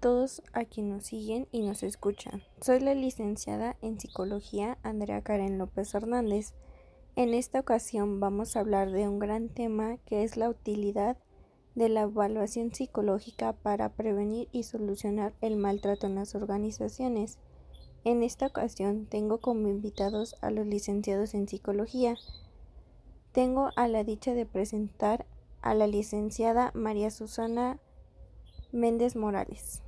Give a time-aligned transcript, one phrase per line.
[0.00, 2.42] todos a quienes nos siguen y nos escuchan.
[2.60, 6.54] Soy la licenciada en Psicología Andrea Karen López Hernández.
[7.16, 11.18] En esta ocasión vamos a hablar de un gran tema que es la utilidad
[11.74, 17.38] de la evaluación psicológica para prevenir y solucionar el maltrato en las organizaciones.
[18.04, 22.16] En esta ocasión tengo como invitados a los licenciados en Psicología.
[23.32, 25.26] Tengo a la dicha de presentar
[25.60, 27.78] a la licenciada María Susana
[28.72, 29.82] Méndez Morales.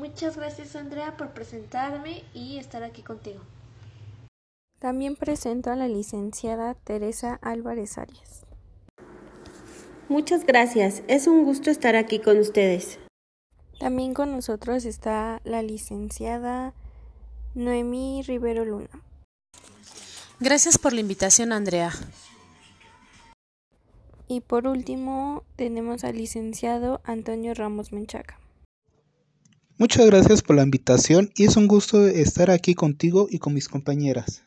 [0.00, 3.40] Muchas gracias Andrea por presentarme y estar aquí contigo.
[4.78, 8.46] También presento a la licenciada Teresa Álvarez Arias.
[10.08, 12.98] Muchas gracias, es un gusto estar aquí con ustedes.
[13.78, 16.72] También con nosotros está la licenciada
[17.54, 18.88] Noemí Rivero Luna.
[20.38, 21.92] Gracias por la invitación, Andrea.
[24.28, 28.39] Y por último, tenemos al licenciado Antonio Ramos Menchaca.
[29.80, 33.66] Muchas gracias por la invitación y es un gusto estar aquí contigo y con mis
[33.66, 34.44] compañeras.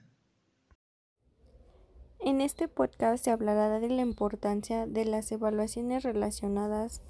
[2.20, 7.02] En este podcast se hablará de la importancia de las evaluaciones relacionadas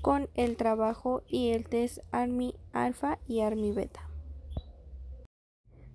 [0.00, 4.10] con el trabajo y el test Army Alpha y Army Beta.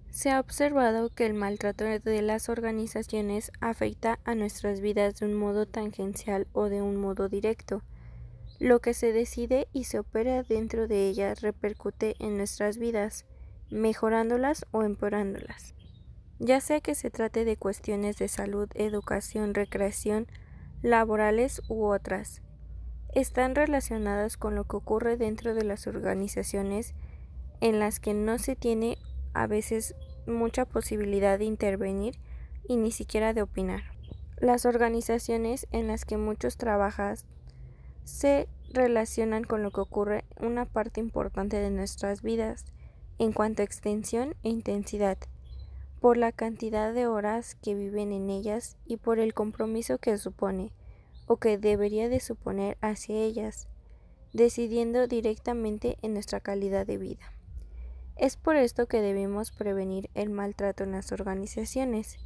[0.10, 5.34] Se ha observado que el maltrato de las organizaciones afecta a nuestras vidas de un
[5.34, 7.84] modo tangencial o de un modo directo.
[8.60, 13.26] Lo que se decide y se opera dentro de ellas repercute en nuestras vidas,
[13.70, 15.76] mejorándolas o empeorándolas.
[16.40, 20.28] Ya sea que se trate de cuestiones de salud, educación, recreación,
[20.82, 22.42] laborales u otras,
[23.14, 26.94] están relacionadas con lo que ocurre dentro de las organizaciones
[27.62, 28.98] en las que no se tiene
[29.34, 29.96] a veces
[30.28, 32.20] mucha posibilidad de intervenir
[32.68, 33.84] y ni siquiera de opinar.
[34.40, 37.16] Las organizaciones en las que muchos trabajan
[38.08, 42.64] se relacionan con lo que ocurre una parte importante de nuestras vidas
[43.20, 45.18] en cuanto a extensión e intensidad,
[46.00, 50.72] por la cantidad de horas que viven en ellas y por el compromiso que supone
[51.26, 53.68] o que debería de suponer hacia ellas,
[54.32, 57.34] decidiendo directamente en nuestra calidad de vida.
[58.16, 62.18] Es por esto que debemos prevenir el maltrato en las organizaciones.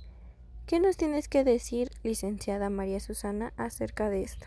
[0.67, 4.45] ¿Qué nos tienes que decir, licenciada María Susana, acerca de esto?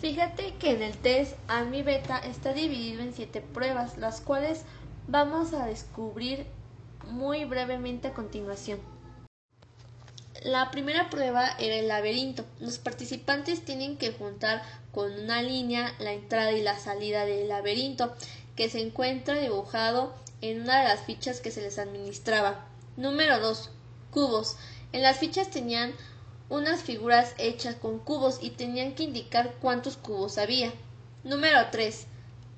[0.00, 4.62] Fíjate que en el test AMI Beta está dividido en siete pruebas, las cuales
[5.08, 6.46] vamos a descubrir
[7.08, 8.78] muy brevemente a continuación.
[10.42, 12.44] La primera prueba era el laberinto.
[12.60, 14.62] Los participantes tienen que juntar
[14.92, 18.14] con una línea la entrada y la salida del laberinto
[18.54, 22.66] que se encuentra dibujado en una de las fichas que se les administraba.
[22.96, 23.70] Número 2.
[24.10, 24.56] Cubos.
[24.92, 25.94] En las fichas tenían
[26.48, 30.72] unas figuras hechas con cubos y tenían que indicar cuántos cubos había.
[31.24, 32.06] Número 3.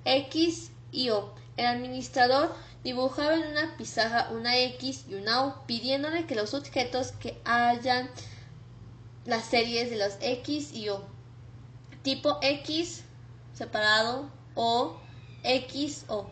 [0.04, 1.32] X y O.
[1.56, 2.54] El administrador
[2.84, 8.08] dibujaba en una pizarra una X y una O, pidiéndole que los objetos que hayan
[9.24, 11.02] las series de los X y O.
[12.02, 13.04] Tipo X
[13.54, 15.00] separado O
[15.42, 16.30] XO.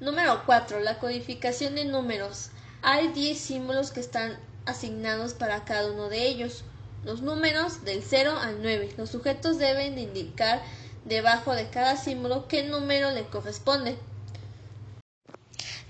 [0.00, 0.80] Número 4.
[0.80, 2.50] La codificación de números.
[2.82, 6.64] Hay 10 símbolos que están asignados para cada uno de ellos.
[7.04, 8.94] Los números del 0 al 9.
[8.96, 10.62] Los sujetos deben de indicar
[11.04, 13.96] debajo de cada símbolo qué número le corresponde.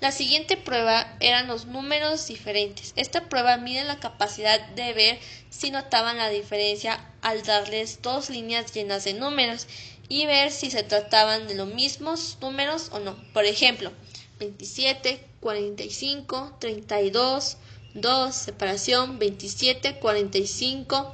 [0.00, 2.93] La siguiente prueba eran los números diferentes.
[2.97, 8.75] Esta prueba mide la capacidad de ver si notaban la diferencia al darles dos líneas
[8.75, 9.69] llenas de números
[10.09, 13.16] y ver si se trataban de los mismos números o no.
[13.32, 13.93] Por ejemplo,
[14.41, 17.56] 27, 45, 32,
[17.94, 21.12] 2, separación, 27, 45,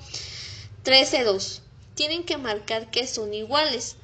[0.83, 1.63] 13, 2.
[1.95, 3.97] Tienen que marcar que son iguales.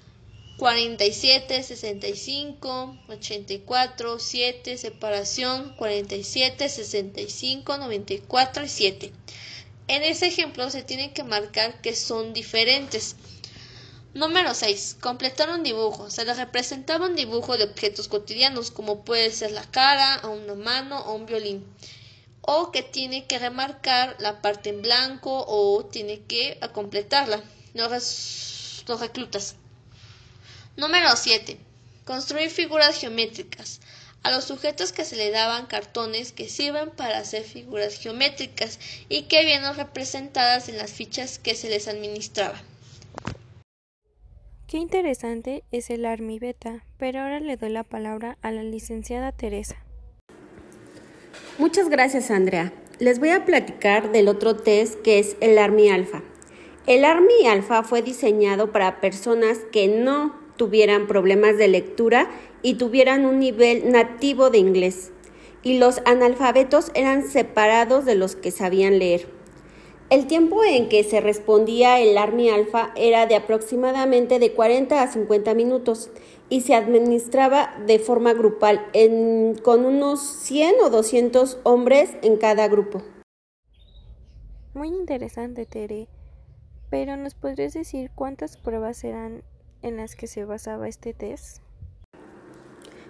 [0.59, 9.13] 47, 65, 84, 7, separación, 47, 65, 94 y 7.
[9.89, 13.17] En ese ejemplo se tiene que marcar que son diferentes.
[14.15, 14.99] Número 6.
[15.01, 16.09] Completar un dibujo.
[16.09, 20.55] Se le representaba un dibujo de objetos cotidianos, como puede ser la cara, o una
[20.55, 21.65] mano o un violín.
[22.47, 27.43] O que tiene que remarcar la parte en blanco o tiene que completarla.
[27.73, 29.57] Los, reclutas.
[30.77, 31.59] Número 7.
[32.05, 33.81] Construir figuras geométricas.
[34.23, 39.23] A los sujetos que se le daban cartones que sirven para hacer figuras geométricas y
[39.23, 42.61] que vienen representadas en las fichas que se les administraban.
[44.67, 49.31] Qué interesante es el Army Beta, pero ahora le doy la palabra a la licenciada
[49.31, 49.84] Teresa.
[51.57, 52.73] Muchas gracias, Andrea.
[52.99, 56.25] Les voy a platicar del otro test que es el Army Alpha.
[56.89, 62.29] El Army Alpha fue diseñado para personas que no tuvieran problemas de lectura
[62.63, 65.13] y tuvieran un nivel nativo de inglés.
[65.63, 69.29] Y los analfabetos eran separados de los que sabían leer.
[70.11, 75.07] El tiempo en que se respondía el Army Alpha era de aproximadamente de 40 a
[75.07, 76.11] 50 minutos
[76.49, 78.87] y se administraba de forma grupal
[79.63, 83.03] con unos 100 o 200 hombres en cada grupo.
[84.75, 86.09] Muy interesante, Tere.
[86.91, 89.43] Pero ¿nos podrías decir cuántas pruebas eran
[89.83, 91.59] en las que se basaba este test?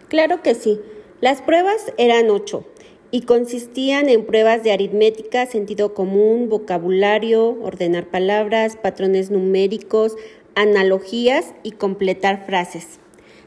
[0.09, 0.81] Claro que sí.
[1.21, 2.65] Las pruebas eran ocho
[3.11, 10.17] y consistían en pruebas de aritmética, sentido común, vocabulario, ordenar palabras, patrones numéricos,
[10.55, 13.01] analogías y completar frases.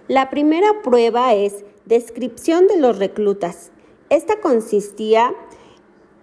[0.07, 3.73] La primera prueba es descripción de los reclutas.
[4.09, 5.35] Esta consistía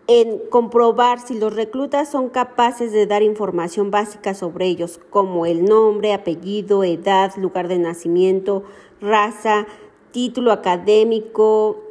[0.07, 5.67] en comprobar si los reclutas son capaces de dar información básica sobre ellos, como el
[5.67, 8.65] nombre, apellido, edad, lugar de nacimiento,
[9.03, 9.67] raza,
[10.13, 11.83] título académico,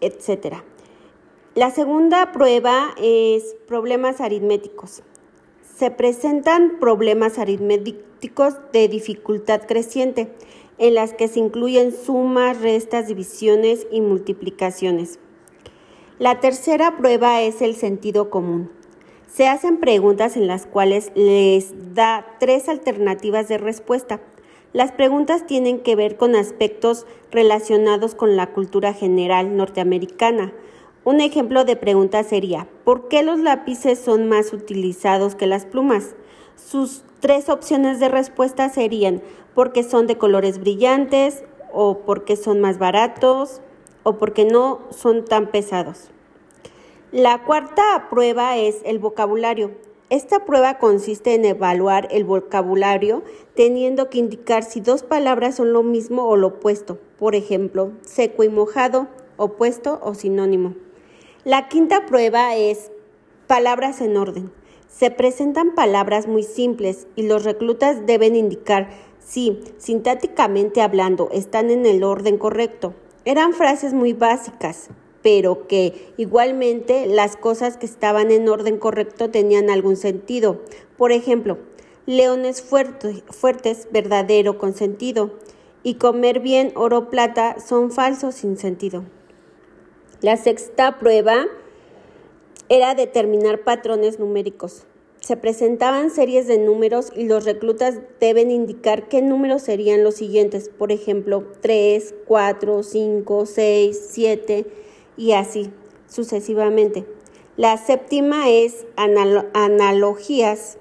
[0.00, 0.56] etc.
[1.54, 5.04] La segunda prueba es problemas aritméticos.
[5.76, 10.32] Se presentan problemas aritméticos de dificultad creciente,
[10.78, 15.18] en las que se incluyen sumas, restas, divisiones y multiplicaciones.
[16.18, 18.70] La tercera prueba es el sentido común.
[19.26, 24.20] Se hacen preguntas en las cuales les da tres alternativas de respuesta.
[24.72, 30.52] Las preguntas tienen que ver con aspectos relacionados con la cultura general norteamericana,
[31.08, 36.14] un ejemplo de pregunta sería, ¿por qué los lápices son más utilizados que las plumas?
[36.54, 39.22] Sus tres opciones de respuesta serían
[39.54, 43.60] porque son de colores brillantes o porque son más baratos
[44.02, 46.10] o porque no son tan pesados.
[47.12, 49.70] La cuarta prueba es el vocabulario.
[50.10, 53.22] Esta prueba consiste en evaluar el vocabulario
[53.54, 56.98] teniendo que indicar si dos palabras son lo mismo o lo opuesto.
[57.18, 60.74] Por ejemplo, seco y mojado, opuesto o sinónimo.
[61.44, 62.90] La quinta prueba es
[63.46, 64.52] palabras en orden.
[64.88, 68.88] Se presentan palabras muy simples y los reclutas deben indicar
[69.28, 72.94] si, sintácticamente hablando, están en el orden correcto.
[73.26, 74.88] Eran frases muy básicas,
[75.22, 80.62] pero que igualmente las cosas que estaban en orden correcto tenían algún sentido.
[80.96, 81.58] Por ejemplo,
[82.06, 85.32] leones fuertes, verdadero con sentido,
[85.82, 89.04] y comer bien oro plata son falsos sin sentido.
[90.22, 91.44] La sexta prueba
[92.70, 94.87] era determinar patrones numéricos.
[95.28, 100.70] Se presentaban series de números y los reclutas deben indicar qué números serían los siguientes,
[100.70, 104.66] por ejemplo, 3, 4, 5, 6, 7
[105.18, 105.70] y así
[106.06, 107.04] sucesivamente.
[107.58, 110.78] La séptima es analogías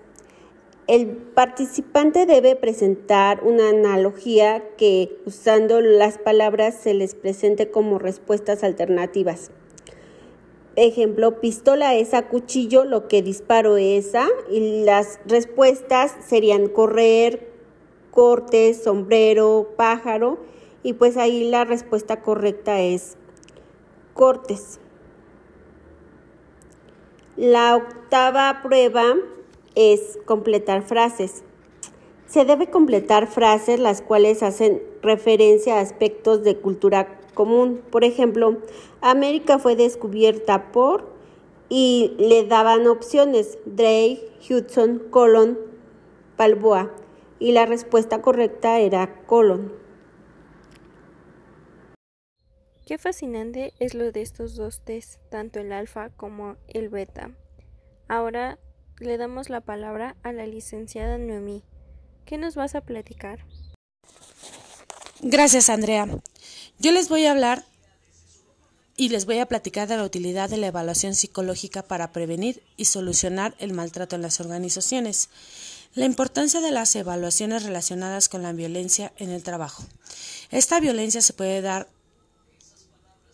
[0.87, 8.63] el participante debe presentar una analogía que usando las palabras se les presente como respuestas
[8.63, 9.51] alternativas.
[10.77, 17.51] Ejemplo, pistola es a cuchillo, lo que disparo es a, y las respuestas serían correr,
[18.11, 20.37] corte, sombrero, pájaro,
[20.83, 23.17] y pues ahí la respuesta correcta es
[24.13, 24.79] cortes.
[27.37, 29.15] La octava prueba
[29.73, 31.41] es completar frases.
[32.27, 37.83] Se debe completar frases las cuales hacen referencia a aspectos de cultura común.
[37.91, 38.57] Por ejemplo,
[38.99, 41.07] América fue descubierta por
[41.69, 45.59] y le daban opciones Drake, Hudson, Colon,
[46.35, 46.91] Balboa
[47.37, 49.71] y la respuesta correcta era Colon.
[52.87, 57.31] Qué fascinante es lo de estos dos test, tanto el alfa como el beta.
[58.07, 58.57] Ahora
[58.99, 61.63] le damos la palabra a la licenciada Noemí.
[62.25, 63.39] ¿Qué nos vas a platicar?
[65.21, 66.07] Gracias, Andrea.
[66.77, 67.65] Yo les voy a hablar
[68.95, 72.85] y les voy a platicar de la utilidad de la evaluación psicológica para prevenir y
[72.85, 75.29] solucionar el maltrato en las organizaciones.
[75.95, 79.83] La importancia de las evaluaciones relacionadas con la violencia en el trabajo.
[80.51, 81.87] Esta violencia se puede dar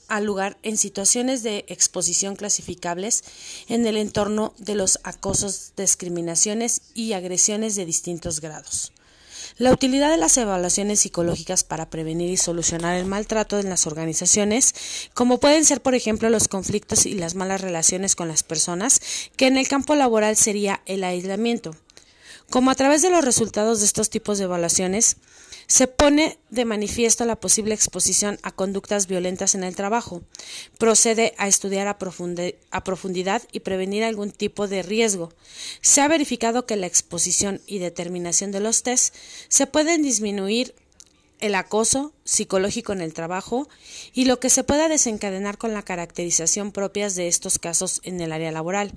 [0.07, 3.25] al lugar en situaciones de exposición clasificables
[3.67, 8.93] en el entorno de los acosos, discriminaciones y agresiones de distintos grados.
[9.57, 14.73] La utilidad de las evaluaciones psicológicas para prevenir y solucionar el maltrato en las organizaciones,
[15.13, 19.01] como pueden ser, por ejemplo, los conflictos y las malas relaciones con las personas,
[19.35, 21.75] que en el campo laboral sería el aislamiento.
[22.49, 25.17] Como a través de los resultados de estos tipos de evaluaciones,
[25.67, 30.21] se pone de manifiesto la posible exposición a conductas violentas en el trabajo.
[30.77, 35.31] Procede a estudiar a, profundidad y prevenir algún tipo de riesgo.
[35.81, 39.15] Se ha verificado que la exposición y determinación de los test
[39.47, 40.75] se pueden disminuir
[41.39, 43.67] el acoso psicológico en el trabajo
[44.13, 48.31] y lo que se pueda desencadenar con la caracterización propias de estos casos en el
[48.31, 48.93] área laboral.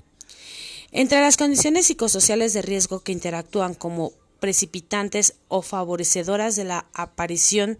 [0.91, 7.77] Entre las condiciones psicosociales de riesgo que interactúan como precipitantes o favorecedoras de la aparición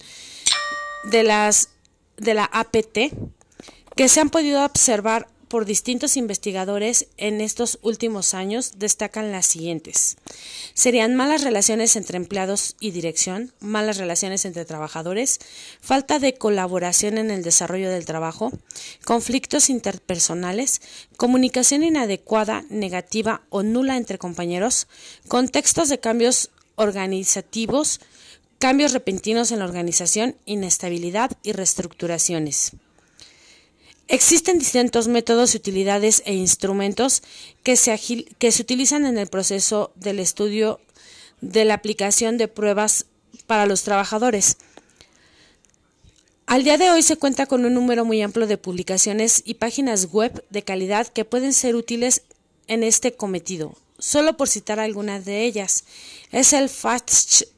[1.06, 1.70] de las
[2.18, 3.14] de la APT
[3.96, 10.18] que se han podido observar por distintos investigadores en estos últimos años destacan las siguientes.
[10.74, 15.40] Serían malas relaciones entre empleados y dirección, malas relaciones entre trabajadores,
[15.82, 18.52] falta de colaboración en el desarrollo del trabajo,
[19.06, 20.82] conflictos interpersonales,
[21.16, 24.88] comunicación inadecuada, negativa o nula entre compañeros,
[25.28, 28.00] contextos de cambios organizativos,
[28.60, 32.74] cambios repentinos en la organización, inestabilidad y reestructuraciones.
[34.10, 37.24] Existen distintos métodos, utilidades e instrumentos
[37.64, 38.00] que se,
[38.38, 40.80] que se utilizan en el proceso del estudio
[41.42, 43.06] de la aplicación de pruebas
[43.48, 44.56] para los trabajadores.
[46.46, 50.14] Al día de hoy se cuenta con un número muy amplio de publicaciones y páginas
[50.14, 52.22] web de calidad que pueden ser útiles
[52.68, 53.76] en este cometido.
[54.00, 55.84] Solo por citar algunas de ellas,
[56.32, 57.50] es el FATSHETS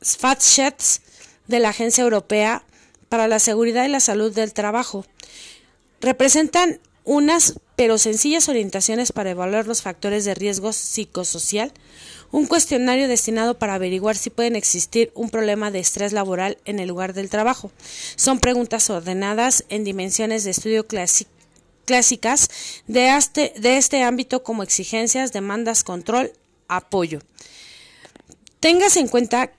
[1.48, 2.64] de la Agencia Europea
[3.10, 5.06] para la Seguridad y la Salud del Trabajo,
[6.02, 11.72] Representan unas pero sencillas orientaciones para evaluar los factores de riesgo psicosocial,
[12.30, 16.90] un cuestionario destinado para averiguar si pueden existir un problema de estrés laboral en el
[16.90, 17.72] lugar del trabajo.
[18.18, 20.86] Son preguntas ordenadas en dimensiones de estudio
[21.86, 22.50] clásicas
[22.88, 26.34] de este, de este ámbito como exigencias, demandas, control,
[26.68, 27.22] apoyo.
[28.60, 29.54] Tengas en cuenta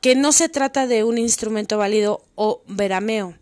[0.00, 3.34] que no se trata de un instrumento válido o verameo,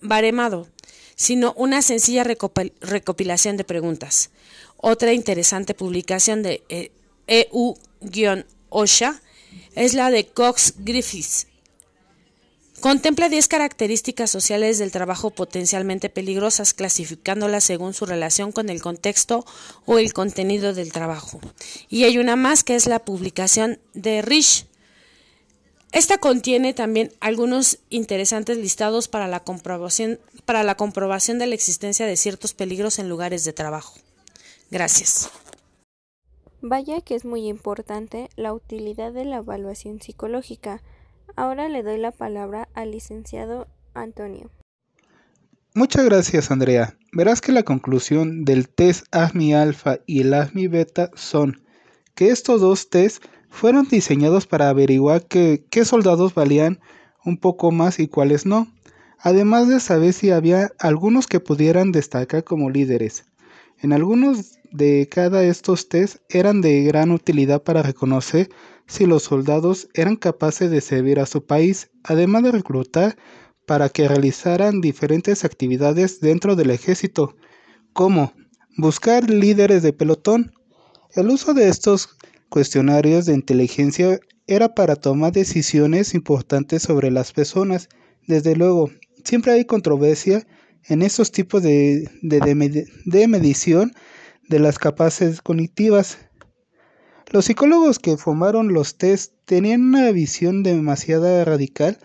[0.00, 0.68] baremado,
[1.16, 4.30] sino una sencilla recopilación de preguntas.
[4.76, 6.62] Otra interesante publicación de
[7.26, 9.20] EU-OSHA eh,
[9.74, 11.46] e es la de Cox Griffiths.
[12.80, 19.44] Contempla 10 características sociales del trabajo potencialmente peligrosas, clasificándolas según su relación con el contexto
[19.84, 21.40] o el contenido del trabajo.
[21.90, 24.66] Y hay una más que es la publicación de Rich
[25.92, 32.06] esta contiene también algunos interesantes listados para la comprobación, para la comprobación de la existencia
[32.06, 33.98] de ciertos peligros en lugares de trabajo.
[34.70, 35.30] Gracias.
[36.62, 40.82] Vaya que es muy importante la utilidad de la evaluación psicológica.
[41.34, 44.50] Ahora le doy la palabra al licenciado Antonio.
[45.74, 46.96] Muchas gracias, Andrea.
[47.12, 51.62] Verás que la conclusión del test ASMI alfa y el ASMI beta son
[52.14, 56.80] que estos dos tests fueron diseñados para averiguar qué soldados valían
[57.24, 58.68] un poco más y cuáles no,
[59.18, 63.26] además de saber si había algunos que pudieran destacar como líderes.
[63.78, 68.48] En algunos de cada estos test eran de gran utilidad para reconocer
[68.86, 73.16] si los soldados eran capaces de servir a su país, además de reclutar
[73.66, 77.36] para que realizaran diferentes actividades dentro del ejército,
[77.92, 78.32] como
[78.76, 80.52] buscar líderes de pelotón.
[81.14, 82.16] El uso de estos
[82.50, 87.88] cuestionarios de inteligencia era para tomar decisiones importantes sobre las personas.
[88.26, 88.90] Desde luego,
[89.24, 90.46] siempre hay controversia
[90.88, 93.92] en estos tipos de, de, medición
[94.48, 96.18] de las capaces cognitivas.
[97.30, 101.98] Los psicólogos que formaron los test tenían una visión demasiado radical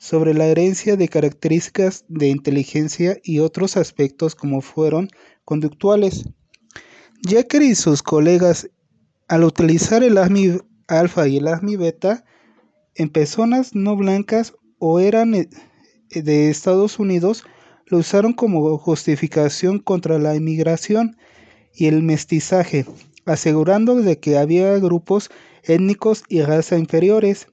[0.00, 5.08] sobre la herencia de características de inteligencia y otros aspectos como fueron
[5.44, 6.24] conductuales.
[7.22, 8.68] Jacker y sus colegas
[9.28, 12.24] al utilizar el ASMI alfa y el ASMI beta
[12.94, 15.48] en personas no blancas o eran eh,
[16.10, 17.44] de Estados Unidos,
[17.86, 21.16] lo usaron como justificación contra la inmigración
[21.72, 22.86] y el mestizaje,
[23.24, 25.30] asegurando de que había grupos
[25.64, 27.48] étnicos y raza inferiores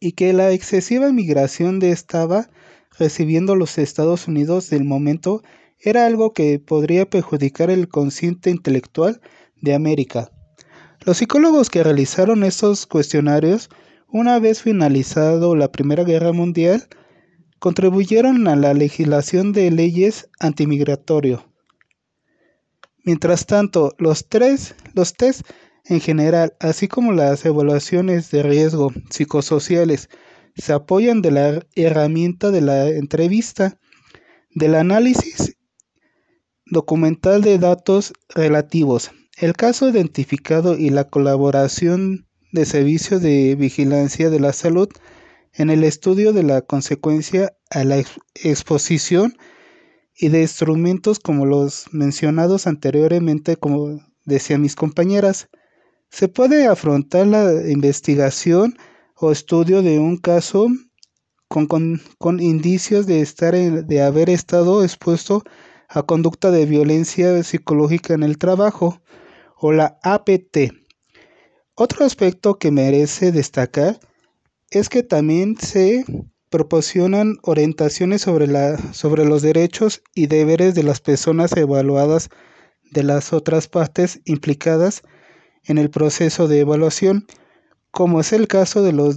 [0.00, 2.50] y que la excesiva inmigración de estaba
[2.98, 5.42] recibiendo los Estados Unidos del momento
[5.80, 9.20] era algo que podría perjudicar el consciente intelectual
[9.60, 10.30] de América.
[11.08, 13.70] Los psicólogos que realizaron estos cuestionarios,
[14.08, 16.86] una vez finalizado la Primera Guerra Mundial,
[17.58, 21.50] contribuyeron a la legislación de leyes antimigratorio.
[23.06, 25.48] Mientras tanto, los, tres, los test
[25.86, 30.10] en general, así como las evaluaciones de riesgo psicosociales,
[30.56, 33.80] se apoyan de la herramienta de la entrevista,
[34.50, 35.56] del análisis
[36.66, 44.40] documental de datos relativos, el caso identificado y la colaboración de servicios de vigilancia de
[44.40, 44.88] la salud
[45.52, 48.02] en el estudio de la consecuencia a la
[48.34, 49.36] exposición
[50.16, 55.48] y de instrumentos como los mencionados anteriormente, como decían mis compañeras.
[56.10, 58.76] Se puede afrontar la investigación
[59.14, 60.66] o estudio de un caso
[61.46, 61.68] con,
[62.18, 65.44] con, indicios de, estar de haber estado expuesto
[65.88, 69.00] a conducta de violencia psicológica en el trabajo
[69.60, 70.72] o la APT.
[71.74, 74.00] Otro aspecto que merece destacar
[74.70, 76.04] es que también se
[76.50, 82.30] proporcionan orientaciones sobre, la, sobre los derechos y deberes de las personas evaluadas
[82.90, 85.02] de las otras partes implicadas
[85.64, 87.26] en el proceso de evaluación,
[87.90, 89.16] como es el caso de los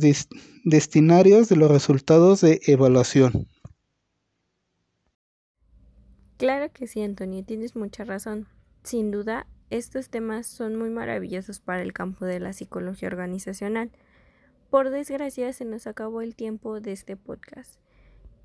[0.64, 3.48] destinarios de los resultados de evaluación.
[6.38, 8.48] Claro que sí, Antonio, tienes mucha razón.
[8.84, 13.90] Sin duda, estos temas son muy maravillosos para el campo de la psicología organizacional.
[14.70, 17.80] Por desgracia, se nos acabó el tiempo de este podcast.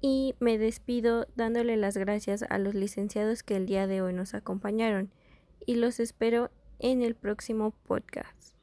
[0.00, 4.34] Y me despido dándole las gracias a los licenciados que el día de hoy nos
[4.34, 5.10] acompañaron
[5.66, 8.55] y los espero en el próximo podcast.